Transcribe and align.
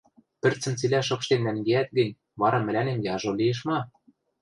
пӹрцӹм 0.41 0.73
цилӓ 0.79 1.01
шыпштен 1.07 1.39
нӓнгеӓт 1.45 1.89
гӹнь, 1.97 2.17
вара 2.41 2.59
мӹлӓнем 2.65 2.99
яжо 3.13 3.31
лиэш 3.39 3.59
ма? 3.67 3.79